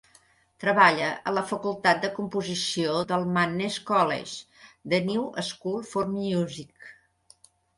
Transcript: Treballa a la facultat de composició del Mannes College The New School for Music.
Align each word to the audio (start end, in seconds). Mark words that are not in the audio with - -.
Treballa 0.61 1.09
a 1.31 1.33
la 1.37 1.43
facultat 1.49 2.01
de 2.05 2.09
composició 2.15 2.95
del 3.13 3.27
Mannes 3.35 3.77
College 3.91 4.91
The 4.95 5.01
New 5.11 5.29
School 5.53 5.87
for 5.93 6.11
Music. 6.19 6.91